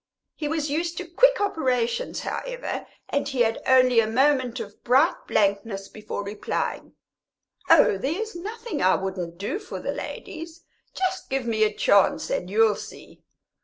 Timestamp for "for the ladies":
9.59-10.63